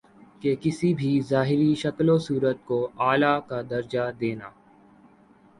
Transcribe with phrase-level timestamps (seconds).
[0.41, 4.49] کہ کسی بھی ظاہری شکل و صورت کو الہٰ کا درجہ دینا